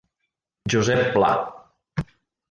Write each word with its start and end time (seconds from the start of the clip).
Josep 0.73 1.11
Pla. 1.17 1.29